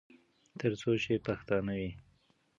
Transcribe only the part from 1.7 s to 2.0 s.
وي.